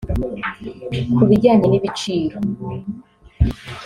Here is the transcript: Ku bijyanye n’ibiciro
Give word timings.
Ku 1.15 1.23
bijyanye 1.29 1.65
n’ibiciro 1.69 2.37